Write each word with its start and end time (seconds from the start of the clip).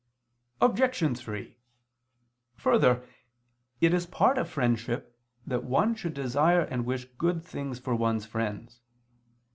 Obj. 0.61 1.19
3: 1.19 1.57
Further, 2.55 3.07
it 3.79 3.93
is 3.93 4.07
part 4.07 4.39
of 4.39 4.49
friendship 4.49 5.15
that 5.45 5.63
one 5.63 5.93
should 5.93 6.15
desire 6.15 6.61
and 6.61 6.85
wish 6.87 7.05
good 7.19 7.43
things 7.45 7.77
for 7.77 7.93
one's 7.93 8.25
friends. 8.25 8.81